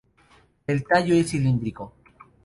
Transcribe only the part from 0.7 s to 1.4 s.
tallo es